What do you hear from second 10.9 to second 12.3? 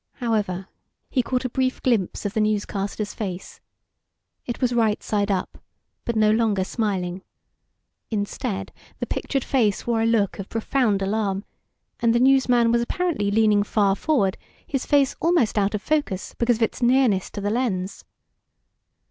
alarm, and the